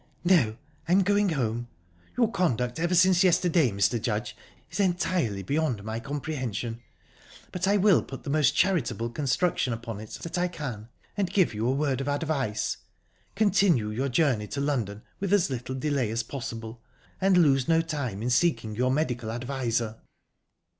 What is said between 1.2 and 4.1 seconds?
home. Your conduct ever since yesterday, Mr.